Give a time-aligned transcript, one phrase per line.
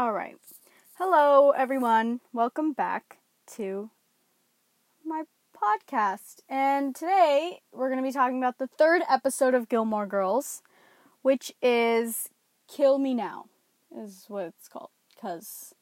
[0.00, 0.38] All right.
[0.94, 2.20] Hello, everyone.
[2.32, 3.18] Welcome back
[3.48, 3.90] to
[5.04, 6.36] my podcast.
[6.48, 10.62] And today we're going to be talking about the third episode of Gilmore Girls,
[11.20, 12.30] which is
[12.66, 13.44] Kill Me Now,
[13.94, 14.88] is what it's called.
[15.14, 15.74] Because,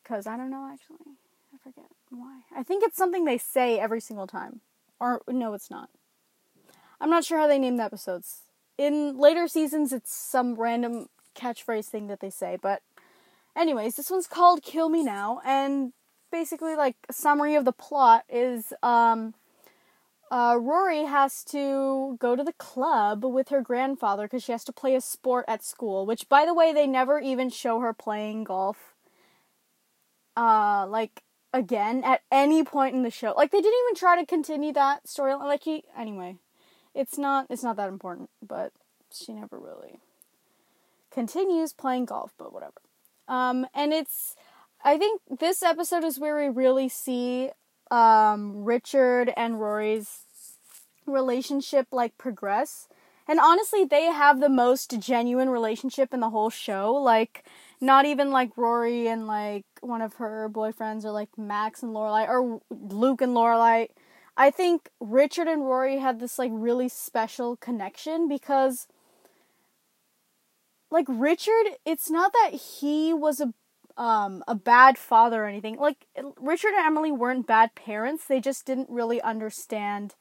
[0.00, 1.16] because I don't know actually.
[1.52, 2.42] I forget why.
[2.54, 4.60] I think it's something they say every single time.
[5.00, 5.90] Or, no, it's not.
[7.00, 8.42] I'm not sure how they name the episodes.
[8.78, 12.82] In later seasons, it's some random catchphrase thing that they say, but
[13.58, 15.92] anyways, this one's called Kill Me Now, and
[16.30, 19.34] basically, like, a summary of the plot is, um,
[20.30, 24.72] uh, Rory has to go to the club with her grandfather because she has to
[24.72, 28.44] play a sport at school, which, by the way, they never even show her playing
[28.44, 28.94] golf.
[30.36, 33.34] Uh, like, again, at any point in the show.
[33.36, 35.44] Like, they didn't even try to continue that storyline.
[35.44, 36.36] Like, he, anyway
[36.98, 38.72] it's not it's not that important, but
[39.12, 40.00] she never really
[41.10, 42.80] continues playing golf, but whatever.
[43.28, 44.34] Um, and it's
[44.82, 47.50] I think this episode is where we really see
[47.90, 50.20] um, Richard and Rory's
[51.06, 52.88] relationship like progress.
[53.26, 56.94] And honestly, they have the most genuine relationship in the whole show.
[56.94, 57.44] Like,
[57.80, 62.26] not even like Rory and like one of her boyfriends, or like Max and Lorelai,
[62.26, 63.88] or Luke and Lorelai.
[64.36, 68.86] I think Richard and Rory had this like really special connection because
[70.90, 73.52] like Richard, it's not that he was a
[74.00, 75.76] um a bad father or anything.
[75.76, 76.06] Like
[76.40, 78.24] Richard and Emily weren't bad parents.
[78.24, 80.14] They just didn't really understand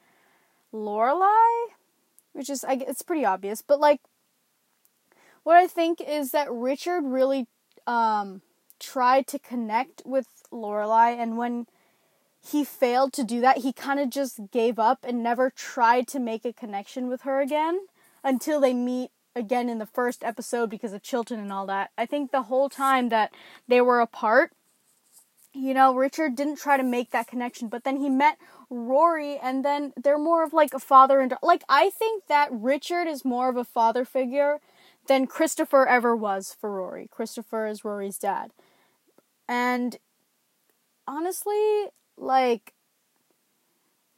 [0.73, 1.67] Lorelai,
[2.33, 4.01] which is I it's pretty obvious, but like
[5.43, 7.47] what I think is that Richard really
[7.85, 8.41] um
[8.79, 11.67] tried to connect with Lorelai and when
[12.51, 13.59] he failed to do that.
[13.59, 17.41] He kind of just gave up and never tried to make a connection with her
[17.41, 17.87] again
[18.23, 21.91] until they meet again in the first episode because of Chilton and all that.
[21.97, 23.33] I think the whole time that
[23.67, 24.51] they were apart,
[25.53, 28.37] you know, Richard didn't try to make that connection, but then he met
[28.69, 33.07] Rory and then they're more of like a father and like I think that Richard
[33.07, 34.59] is more of a father figure
[35.07, 37.07] than Christopher ever was for Rory.
[37.09, 38.51] Christopher is Rory's dad.
[39.47, 39.97] And
[41.07, 41.87] honestly,
[42.17, 42.73] like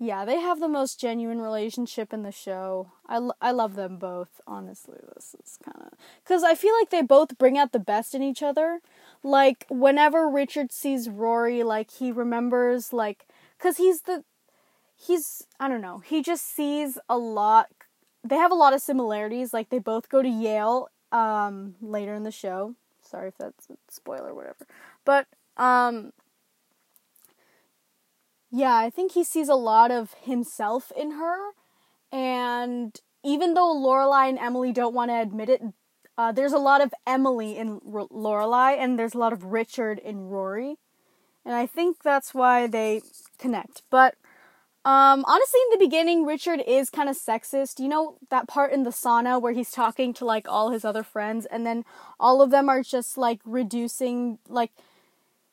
[0.01, 2.93] yeah, they have the most genuine relationship in the show.
[3.07, 4.97] I, I love them both, honestly.
[5.13, 5.97] This is kind of.
[6.23, 8.79] Because I feel like they both bring out the best in each other.
[9.23, 13.27] Like, whenever Richard sees Rory, like, he remembers, like.
[13.57, 14.23] Because he's the.
[14.95, 15.43] He's.
[15.59, 15.99] I don't know.
[15.99, 17.67] He just sees a lot.
[18.23, 19.53] They have a lot of similarities.
[19.53, 22.75] Like, they both go to Yale um, later in the show.
[23.01, 24.65] Sorry if that's a spoiler whatever.
[25.03, 25.27] But,
[25.57, 26.13] um,
[28.51, 31.51] yeah, I think he sees a lot of himself in her,
[32.11, 35.61] and even though Lorelai and Emily don't want to admit it,
[36.17, 39.99] uh, there's a lot of Emily in R- Lorelai, and there's a lot of Richard
[39.99, 40.77] in Rory,
[41.45, 43.01] and I think that's why they
[43.37, 43.83] connect.
[43.89, 44.15] But
[44.85, 47.79] um, honestly, in the beginning, Richard is kind of sexist.
[47.79, 51.03] You know that part in the sauna where he's talking to like all his other
[51.03, 51.85] friends, and then
[52.19, 54.71] all of them are just like reducing like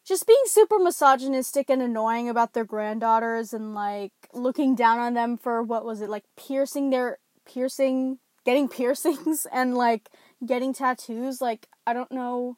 [0.07, 5.37] just being super misogynistic and annoying about their granddaughters and like looking down on them
[5.37, 10.09] for what was it like piercing their piercing getting piercings and like
[10.47, 12.57] getting tattoos like i don't know.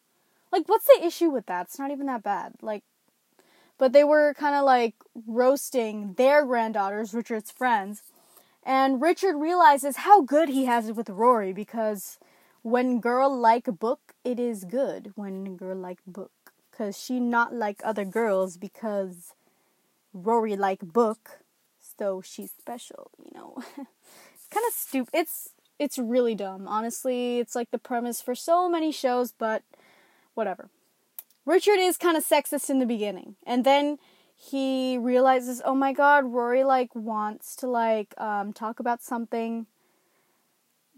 [0.50, 1.66] Like what's the issue with that?
[1.66, 2.54] It's not even that bad.
[2.62, 2.84] Like
[3.78, 4.94] but they were kind of like
[5.26, 8.02] roasting their granddaughters richard's friends
[8.64, 12.18] and richard realizes how good he has it with rory because
[12.62, 15.12] when girl like book it is good.
[15.14, 16.30] When girl like book
[16.78, 19.34] Cause she not like other girls because
[20.12, 21.40] Rory like book,
[21.80, 23.56] so she's special, you know.
[23.76, 25.10] kind of stupid.
[25.12, 25.50] It's
[25.80, 26.68] it's really dumb.
[26.68, 29.64] Honestly, it's like the premise for so many shows, but
[30.34, 30.70] whatever.
[31.44, 33.98] Richard is kind of sexist in the beginning, and then
[34.36, 39.66] he realizes, "Oh my god, Rory like wants to like um talk about something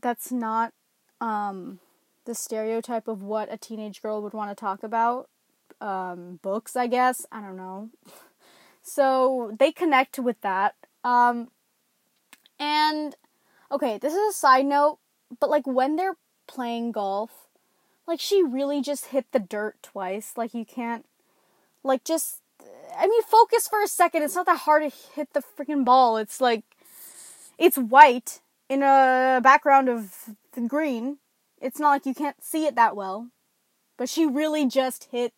[0.02, 0.72] that's not
[1.20, 1.80] um
[2.26, 5.28] the stereotype of what a teenage girl would want to talk about
[5.80, 7.26] um, books, I guess.
[7.32, 7.90] I don't know.
[8.82, 10.74] So they connect with that.
[11.04, 11.48] Um,
[12.58, 13.14] and
[13.70, 14.98] okay, this is a side note,
[15.38, 16.16] but like when they're
[16.46, 17.48] playing golf,
[18.06, 20.32] like she really just hit the dirt twice.
[20.36, 21.06] Like you can't,
[21.82, 22.40] like just,
[22.98, 24.22] I mean, focus for a second.
[24.22, 26.16] It's not that hard to hit the freaking ball.
[26.16, 26.64] It's like,
[27.58, 30.30] it's white in a background of
[30.66, 31.18] green.
[31.60, 33.28] It's not like you can't see it that well.
[33.96, 35.32] But she really just hit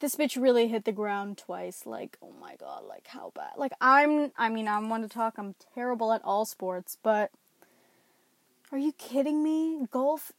[0.00, 1.86] this bitch really hit the ground twice.
[1.86, 3.52] Like, oh my god, like how bad?
[3.56, 7.30] Like I'm I mean, I'm one to talk, I'm terrible at all sports, but
[8.72, 9.86] are you kidding me?
[9.90, 10.32] Golf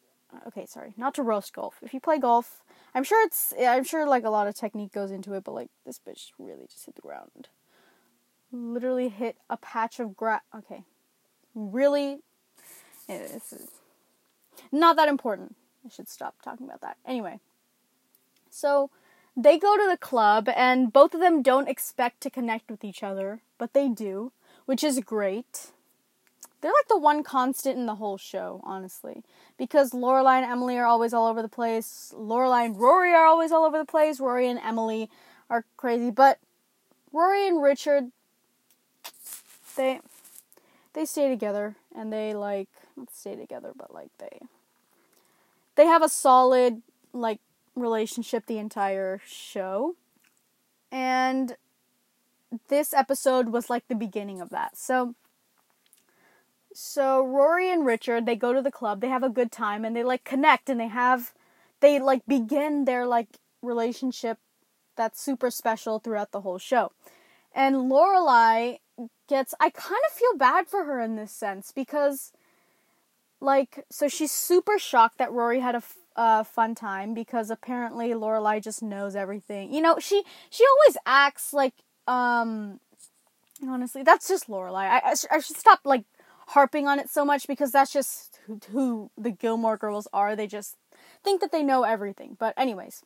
[0.48, 1.80] Okay, sorry, not to roast golf.
[1.82, 2.64] If you play golf,
[2.96, 5.70] I'm sure it's I'm sure like a lot of technique goes into it, but like
[5.86, 7.50] this bitch really just hit the ground.
[8.52, 10.42] Literally hit a patch of grass.
[10.56, 10.84] Okay,
[11.54, 12.20] really,
[13.10, 13.54] it's
[14.72, 15.56] not that important.
[15.86, 16.98] I should stop talking about that.
[17.06, 17.40] Anyway,
[18.50, 18.90] so
[19.36, 23.04] they go to the club, and both of them don't expect to connect with each
[23.04, 24.32] other, but they do,
[24.66, 25.72] which is great.
[26.62, 29.24] They're like the one constant in the whole show, honestly.
[29.58, 32.14] Because Lorelai and Emily are always all over the place.
[32.16, 34.20] Lorelai and Rory are always all over the place.
[34.20, 35.10] Rory and Emily
[35.50, 36.38] are crazy, but
[37.12, 38.12] Rory and Richard
[39.76, 40.00] they
[40.94, 44.40] they stay together and they like not stay together, but like they
[45.76, 46.82] they have a solid
[47.14, 47.40] like
[47.76, 49.96] relationship the entire show.
[50.92, 51.56] And
[52.68, 54.78] this episode was like the beginning of that.
[54.78, 55.16] So
[56.74, 59.96] so Rory and Richard, they go to the club, they have a good time and
[59.96, 61.34] they like connect and they have
[61.80, 64.38] they like begin their like relationship
[64.96, 66.92] that's super special throughout the whole show.
[67.54, 68.80] And Lorelai
[69.28, 72.32] gets I kind of feel bad for her in this sense because
[73.40, 75.82] like so she's super shocked that Rory had a
[76.16, 79.74] uh, fun time because apparently Lorelai just knows everything.
[79.74, 81.74] You know, she she always acts like
[82.08, 82.80] um
[83.68, 84.88] honestly, that's just Lorelai.
[84.88, 86.06] I I, sh- I should stop like
[86.48, 90.36] harping on it so much because that's just who, who the Gilmore girls are.
[90.36, 90.78] They just
[91.24, 92.36] think that they know everything.
[92.40, 93.04] But anyways,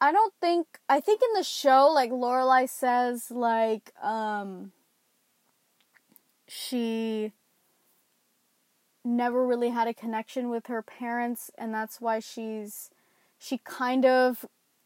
[0.00, 4.72] I don't think I think in the show like Lorelai says like um
[6.48, 7.32] she
[9.04, 12.90] never really had a connection with her parents and that's why she's
[13.38, 14.44] she kind of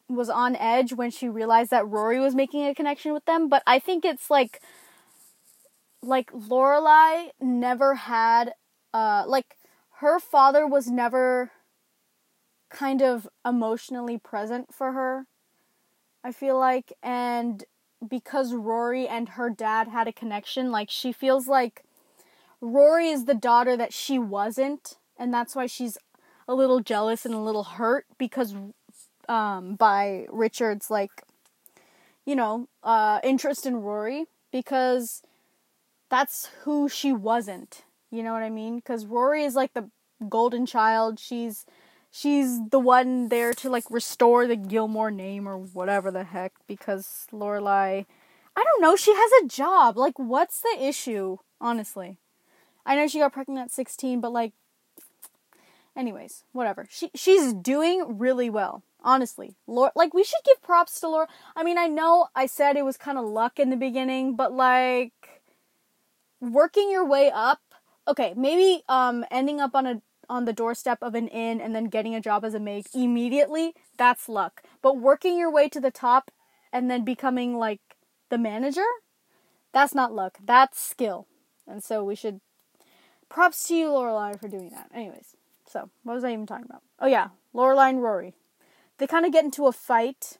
[0.08, 3.62] was on edge when she realized that Rory was making a connection with them, but
[3.66, 4.60] I think it's like
[6.02, 8.54] like Lorelai never had
[8.92, 9.56] uh like
[9.98, 11.50] her father was never
[12.68, 15.26] kind of emotionally present for her.
[16.22, 17.64] I feel like and
[18.06, 21.84] because Rory and her dad had a connection, like she feels like
[22.64, 25.98] Rory is the daughter that she wasn't, and that's why she's
[26.48, 28.54] a little jealous and a little hurt because
[29.28, 31.10] um by Richard's like
[32.26, 35.22] you know, uh interest in Rory because
[36.08, 37.84] that's who she wasn't.
[38.10, 38.80] You know what I mean?
[38.80, 39.90] Cuz Rory is like the
[40.28, 41.18] golden child.
[41.18, 41.66] She's
[42.10, 47.26] she's the one there to like restore the Gilmore name or whatever the heck because
[47.32, 48.06] Lorelai
[48.56, 49.98] I don't know, she has a job.
[49.98, 52.18] Like what's the issue, honestly?
[52.86, 54.52] I know she got pregnant at 16, but like
[55.96, 56.86] anyways, whatever.
[56.90, 58.82] She she's doing really well.
[59.02, 61.28] Honestly, Laura, like we should give props to Laura.
[61.54, 64.52] I mean, I know I said it was kind of luck in the beginning, but
[64.52, 65.42] like
[66.40, 67.60] working your way up.
[68.06, 71.84] Okay, maybe um ending up on a on the doorstep of an inn and then
[71.84, 74.62] getting a job as a maid immediately, that's luck.
[74.82, 76.30] But working your way to the top
[76.72, 77.80] and then becoming like
[78.30, 78.86] the manager,
[79.72, 80.38] that's not luck.
[80.42, 81.26] That's skill.
[81.66, 82.40] And so we should
[83.34, 84.88] props to you, Lorelai, for doing that.
[84.94, 85.34] Anyways,
[85.66, 86.82] so what was I even talking about?
[87.00, 88.32] Oh yeah, Lorelai and Rory.
[88.98, 90.38] They kind of get into a fight.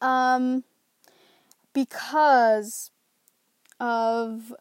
[0.00, 0.64] Um
[1.72, 2.90] because
[3.78, 4.52] of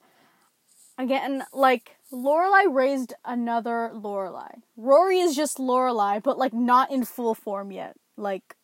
[1.00, 4.62] again like Lorelai raised another Lorelai.
[4.78, 7.96] Rory is just Lorelai, but like not in full form yet.
[8.16, 8.56] Like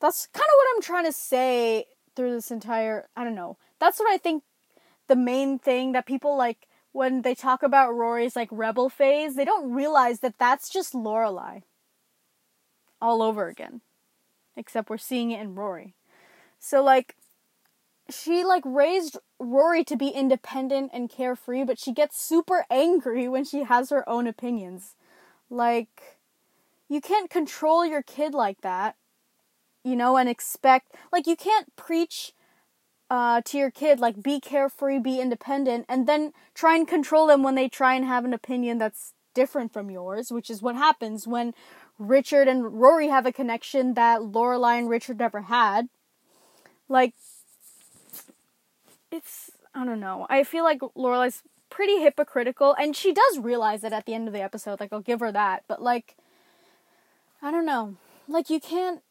[0.00, 1.84] that's kind of what I'm trying to say
[2.16, 3.58] through this entire I don't know.
[3.78, 4.42] That's what I think
[5.06, 9.44] the main thing that people like when they talk about Rory's like rebel phase, they
[9.44, 11.62] don't realize that that's just Lorelai
[13.02, 13.82] all over again.
[14.56, 15.94] Except we're seeing it in Rory.
[16.58, 17.14] So like
[18.08, 23.44] she like raised Rory to be independent and carefree, but she gets super angry when
[23.44, 24.94] she has her own opinions.
[25.50, 26.18] Like
[26.88, 28.96] you can't control your kid like that,
[29.84, 32.32] you know, and expect like you can't preach
[33.10, 37.42] uh, to your kid like be carefree, be independent, and then try and control them
[37.42, 41.26] when they try and have an opinion that's different from yours, which is what happens
[41.26, 41.54] when
[41.98, 45.88] Richard and Rory have a connection that Lorelai and Richard never had.
[46.88, 47.14] Like
[49.10, 50.26] it's I don't know.
[50.30, 54.34] I feel like Lorelai's pretty hypocritical, and she does realize it at the end of
[54.34, 54.80] the episode.
[54.80, 56.16] Like I'll give her that, but like
[57.42, 57.96] I don't know.
[58.28, 59.02] Like you can't.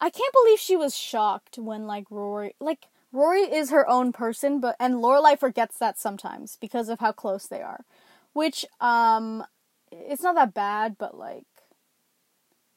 [0.00, 4.60] I can't believe she was shocked when like Rory like Rory is her own person,
[4.60, 7.84] but and Lorelai forgets that sometimes because of how close they are,
[8.32, 9.44] which um
[9.90, 11.44] it's not that bad, but like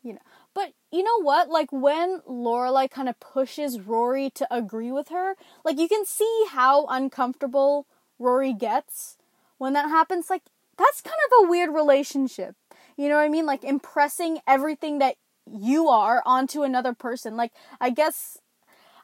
[0.03, 0.19] you know.
[0.53, 1.49] But you know what?
[1.49, 6.45] Like when Lorelai kind of pushes Rory to agree with her, like you can see
[6.49, 7.87] how uncomfortable
[8.19, 9.17] Rory gets
[9.57, 10.29] when that happens.
[10.29, 10.43] Like
[10.77, 12.55] that's kind of a weird relationship.
[12.97, 13.45] You know what I mean?
[13.45, 15.15] Like impressing everything that
[15.49, 17.35] you are onto another person.
[17.35, 18.37] Like, I guess,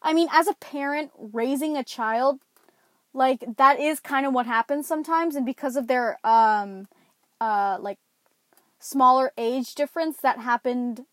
[0.02, 2.42] I mean, as a parent raising a child,
[3.14, 5.36] like, that is kind of what happens sometimes.
[5.36, 6.88] And because of their, um,
[7.40, 8.00] uh, like,
[8.80, 11.06] smaller age difference, that happened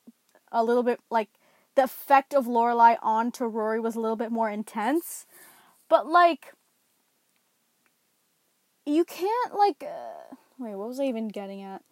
[0.50, 1.28] a little bit, like,
[1.74, 5.26] the effect of Lorelai onto Rory was a little bit more intense.
[5.88, 6.54] But, like,
[8.86, 11.82] you can't, like, uh, wait, what was I even getting at?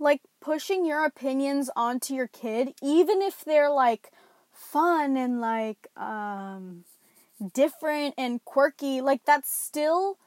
[0.00, 4.10] like pushing your opinions onto your kid, even if they're like
[4.72, 6.84] fun and like um
[7.54, 10.18] different and quirky, like that's still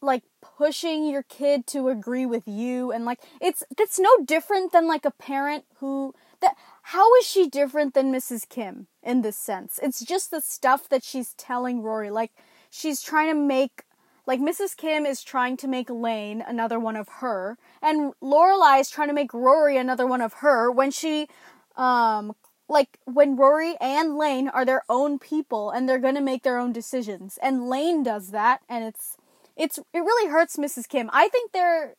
[0.00, 4.88] like pushing your kid to agree with you and like it's that's no different than
[4.88, 8.48] like a parent who that how is she different than Mrs.
[8.48, 9.78] Kim in this sense?
[9.82, 12.32] It's just the stuff that she's telling Rory like
[12.68, 13.84] she's trying to make
[14.26, 14.76] like Mrs.
[14.76, 19.14] Kim is trying to make Lane another one of her, and Lorelai is trying to
[19.14, 21.28] make Rory another one of her when she,
[21.76, 22.34] um,
[22.68, 26.72] like when Rory and Lane are their own people and they're gonna make their own
[26.72, 29.16] decisions, and Lane does that, and it's
[29.56, 30.88] it's it really hurts Mrs.
[30.88, 31.10] Kim.
[31.12, 31.94] I think they're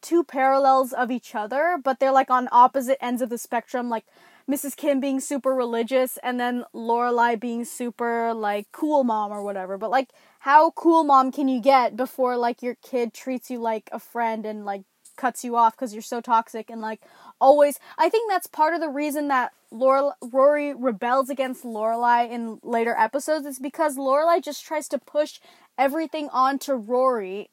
[0.00, 3.88] two parallels of each other, but they're like on opposite ends of the spectrum.
[3.88, 4.06] Like
[4.50, 4.76] Mrs.
[4.76, 9.76] Kim being super religious and then Lorelai being super like cool mom or whatever.
[9.76, 10.10] But like
[10.40, 14.46] how cool mom can you get before like your kid treats you like a friend
[14.46, 14.82] and like
[15.18, 17.02] cuts you off because you're so toxic and like
[17.40, 22.58] always I think that's part of the reason that Laura, Rory rebels against Lorelai in
[22.62, 25.40] later episodes is because Lorelai just tries to push
[25.76, 27.50] everything onto Rory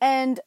[0.00, 0.40] and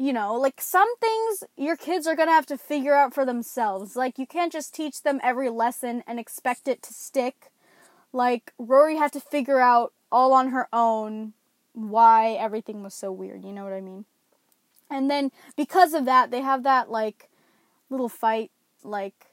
[0.00, 3.96] you know, like some things your kids are to have to figure out for themselves.
[3.96, 7.50] Like you can't just teach them every lesson and expect it to stick.
[8.12, 11.34] Like Rory had to figure out all on her own
[11.72, 14.04] why everything was so weird, you know what I mean?
[14.90, 17.28] And then because of that, they have that like
[17.90, 18.50] little fight
[18.82, 19.26] like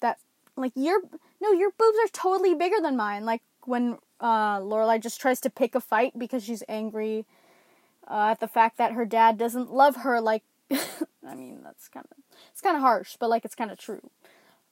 [0.00, 0.18] that
[0.56, 1.00] like your
[1.40, 3.24] no, your boobs are totally bigger than mine.
[3.24, 7.26] Like when uh Lorelai just tries to pick a fight because she's angry
[8.08, 10.42] uh, at the fact that her dad doesn't love her like
[10.72, 12.18] I mean that's kind of
[12.50, 14.10] it's kind of harsh, but like it's kind of true.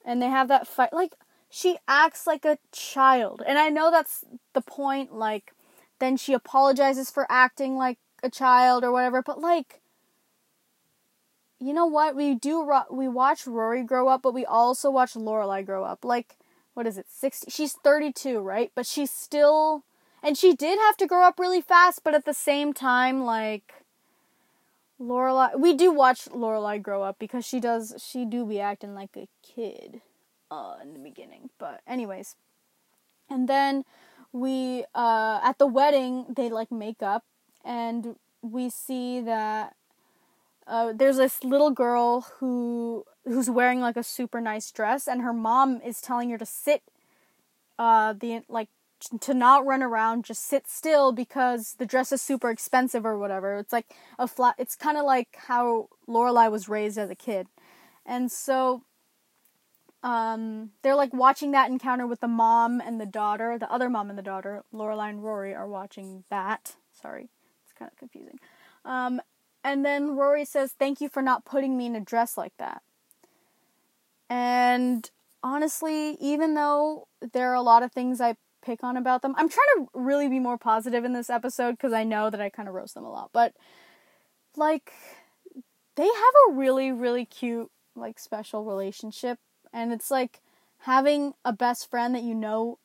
[0.05, 1.15] And they have that fight like
[1.49, 3.43] she acts like a child.
[3.45, 5.53] And I know that's the point like
[5.99, 9.81] then she apologizes for acting like a child or whatever, but like
[11.59, 12.15] you know what?
[12.15, 16.03] We do we watch Rory grow up, but we also watch Lorelai grow up.
[16.03, 16.37] Like
[16.73, 17.05] what is it?
[17.09, 18.71] 60 She's 32, right?
[18.75, 19.83] But she's still
[20.23, 23.73] and she did have to grow up really fast, but at the same time, like
[24.99, 27.95] Lorelai, we do watch Lorelai grow up because she does.
[27.97, 30.01] She do be acting like a kid,
[30.51, 31.49] uh, in the beginning.
[31.57, 32.35] But anyways,
[33.29, 33.83] and then
[34.31, 37.23] we uh at the wedding they like make up,
[37.63, 39.75] and we see that
[40.67, 45.33] uh, there's this little girl who who's wearing like a super nice dress, and her
[45.33, 46.81] mom is telling her to sit
[47.79, 48.69] uh the like
[49.19, 53.57] to not run around, just sit still because the dress is super expensive or whatever.
[53.57, 54.55] It's like a flat.
[54.57, 57.47] It's kind of like how Lorelai was raised as a kid,
[58.05, 58.83] and so
[60.03, 63.57] um, they're like watching that encounter with the mom and the daughter.
[63.57, 66.75] The other mom and the daughter, Lorelai and Rory, are watching that.
[66.93, 67.29] Sorry,
[67.81, 68.39] kind of confusing.
[68.85, 69.21] Um,
[69.63, 72.81] and then Rory says, "Thank you for not putting me in a dress like that."
[74.29, 75.09] And
[75.43, 79.33] honestly, even though there are a lot of things I pick on about them.
[79.37, 82.49] I'm trying to really be more positive in this episode because I know that I
[82.49, 83.31] kind of roast them a lot.
[83.33, 83.53] But
[84.55, 84.91] like
[85.95, 89.39] they have a really really cute like special relationship
[89.73, 90.41] and it's like
[90.79, 92.77] having a best friend that you know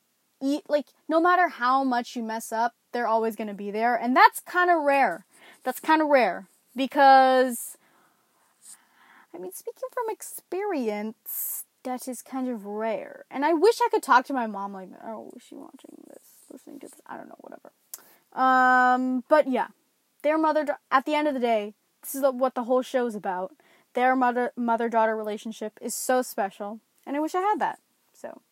[0.42, 3.96] eat like no matter how much you mess up, they're always going to be there
[3.96, 5.24] and that's kind of rare.
[5.64, 7.76] That's kind of rare because
[9.34, 13.24] I mean speaking from experience, that is kind of rare.
[13.30, 16.24] And I wish I could talk to my mom like, oh, is she watching this,
[16.52, 17.00] listening to this?
[17.06, 17.72] I don't know, whatever.
[18.32, 19.68] Um, but yeah,
[20.22, 23.14] their mother, at the end of the day, this is what the whole show is
[23.14, 23.54] about.
[23.94, 27.78] Their mother mother daughter relationship is so special, and I wish I had that.
[28.12, 28.42] So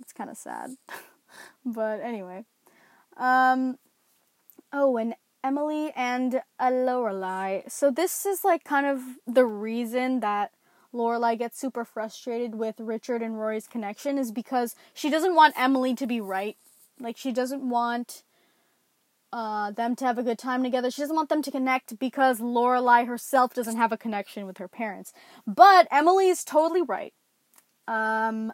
[0.00, 0.76] it's kind of sad,
[1.64, 2.44] but anyway.
[3.16, 3.78] Um,
[4.72, 7.70] oh, and Emily and a Lorelai.
[7.70, 10.52] So this is like kind of the reason that
[10.94, 15.94] Lorelai gets super frustrated with Richard and Rory's connection is because she doesn't want Emily
[15.94, 16.56] to be right.
[17.00, 18.22] Like she doesn't want
[19.32, 20.90] uh, them to have a good time together.
[20.90, 24.68] She doesn't want them to connect because Lorelai herself doesn't have a connection with her
[24.68, 25.12] parents.
[25.46, 27.14] But Emily is totally right.
[27.88, 28.52] Um,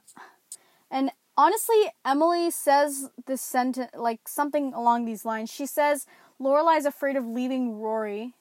[0.91, 5.51] and honestly, Emily says this sentence like something along these lines.
[5.51, 6.05] She says
[6.41, 8.35] Lorelai's afraid of leaving Rory.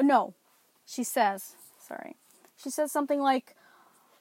[0.00, 0.34] No,
[0.84, 1.54] she says.
[1.80, 2.16] Sorry.
[2.56, 3.56] She says something like,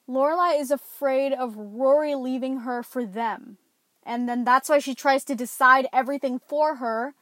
[0.07, 3.57] Lorelai is afraid of Rory leaving her for them.
[4.03, 7.13] And then that's why she tries to decide everything for her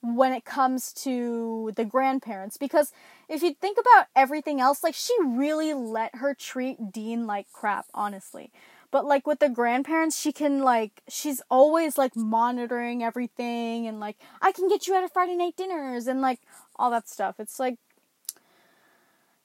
[0.00, 2.56] when it comes to the grandparents.
[2.56, 2.92] Because
[3.28, 7.86] if you think about everything else, like she really let her treat Dean like crap,
[7.94, 8.50] honestly.
[8.90, 14.16] But like with the grandparents, she can like she's always like monitoring everything and like
[14.40, 16.40] I can get you out of Friday night dinners and like
[16.76, 17.36] all that stuff.
[17.38, 17.78] It's like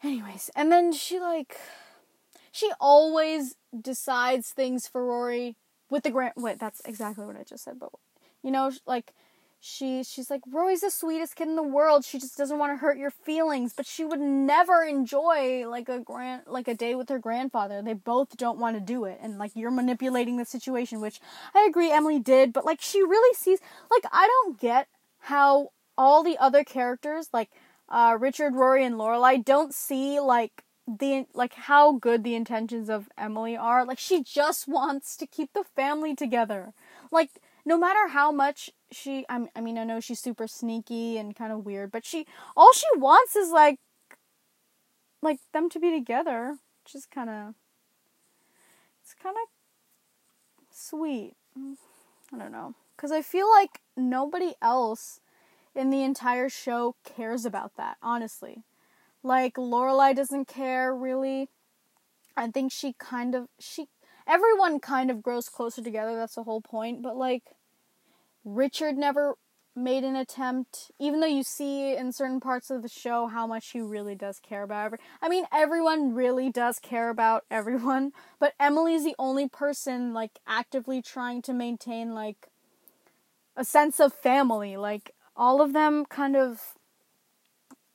[0.03, 1.57] anyways, and then she like
[2.51, 5.55] she always decides things for Rory
[5.89, 7.89] with the grand wait, that's exactly what I just said, but
[8.43, 9.13] you know, like
[9.63, 12.03] she she's like Rory's the sweetest kid in the world.
[12.03, 15.99] She just doesn't want to hurt your feelings, but she would never enjoy like a
[15.99, 17.81] grand like a day with her grandfather.
[17.83, 21.19] They both don't want to do it, and like you're manipulating the situation, which
[21.53, 23.59] I agree Emily did, but like she really sees
[23.91, 24.87] like I don't get
[25.19, 27.51] how all the other characters like
[27.87, 33.09] uh, Richard, Rory, and Lorelai don't see like the like how good the intentions of
[33.15, 33.85] Emily are.
[33.85, 36.73] Like she just wants to keep the family together.
[37.11, 37.29] Like
[37.65, 41.51] no matter how much she I I mean I know she's super sneaky and kind
[41.51, 42.25] of weird, but she
[42.55, 43.79] all she wants is like
[45.21, 47.55] like them to be together, which is kind of
[49.01, 49.49] it's kind of
[50.75, 51.33] sweet.
[52.33, 55.19] I don't know, cuz I feel like nobody else
[55.75, 58.63] in the entire show cares about that, honestly.
[59.23, 61.49] Like Lorelai doesn't care really.
[62.35, 63.87] I think she kind of she
[64.31, 67.43] everyone kind of grows closer together, that's the whole point, but like
[68.45, 69.35] Richard never
[69.75, 73.69] made an attempt, even though you see in certain parts of the show how much
[73.71, 74.99] he really does care about every.
[75.21, 81.01] I mean, everyone really does care about everyone, but Emily's the only person like actively
[81.01, 82.47] trying to maintain like
[83.55, 84.77] a sense of family.
[84.77, 86.61] Like all of them kind of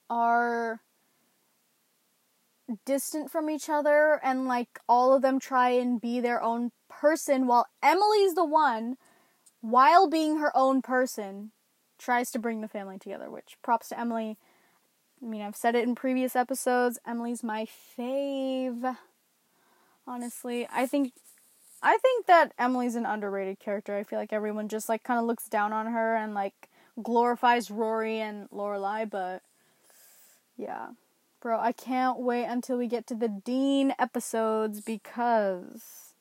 [0.09, 0.81] are
[2.85, 7.47] distant from each other and like all of them try and be their own person
[7.47, 8.97] while Emily's the one
[9.61, 11.51] while being her own person,
[11.99, 14.37] tries to bring the family together, which props to Emily.
[15.23, 16.99] I mean, I've said it in previous episodes.
[17.07, 17.67] Emily's my
[17.99, 18.97] fave.
[20.07, 21.13] Honestly, I think
[21.83, 23.97] I think that Emily's an underrated character.
[23.97, 26.69] I feel like everyone just like kind of looks down on her and like
[27.03, 29.43] glorifies Rory and Lorelai, but
[30.57, 30.89] yeah.
[31.47, 36.13] Bro, I can't wait until we get to the Dean episodes because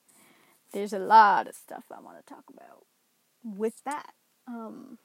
[0.72, 2.86] there's a lot of stuff I want to talk about
[3.44, 4.14] with that,
[4.48, 5.00] um,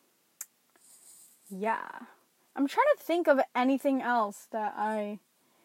[1.49, 1.89] yeah.
[2.55, 5.21] I'm trying to think of anything else that I.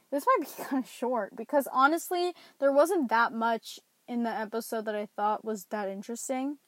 [0.10, 4.86] This might be kind of short because honestly, there wasn't that much in the episode
[4.86, 6.60] that I thought was that interesting,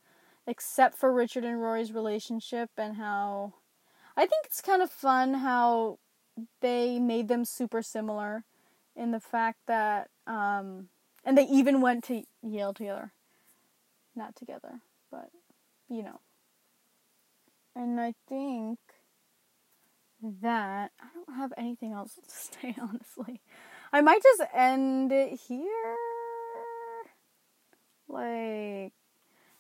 [0.46, 3.54] except for Richard and Rory's relationship and how.
[4.18, 6.00] I think it's kind of fun how
[6.62, 8.44] they made them super similar
[8.96, 10.10] in the fact that.
[10.26, 10.90] Um,
[11.24, 13.12] and they even went to Yale together.
[14.16, 15.30] Not together, but
[15.90, 16.22] you know.
[17.76, 18.80] And I think
[20.22, 23.42] that I don't have anything else to say, honestly.
[23.94, 25.96] I might just end it here.
[28.10, 28.94] Like,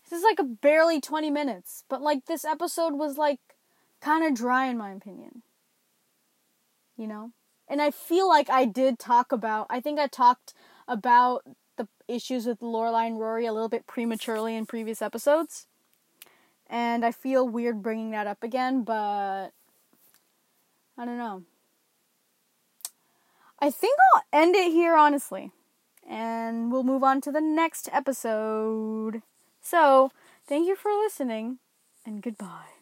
[0.03, 3.39] this is like a barely 20 minutes, but like this episode was like
[4.01, 5.43] kind of dry in my opinion.
[6.97, 7.31] You know?
[7.69, 10.53] And I feel like I did talk about, I think I talked
[10.87, 11.43] about
[11.75, 15.67] the issues with Lorelai and Rory a little bit prematurely in previous episodes
[16.69, 19.49] and I feel weird bringing that up again, but
[20.97, 21.43] I don't know.
[23.59, 25.51] I think I'll end it here, honestly,
[26.07, 29.23] and we'll move on to the next episode.
[29.61, 30.11] So,
[30.45, 31.59] thank you for listening,
[32.05, 32.76] and goodbye.